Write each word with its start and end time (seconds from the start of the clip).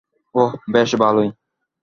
ওহ, 0.35 0.51
বেশ 0.73 0.89
ভালোই। 0.95 1.29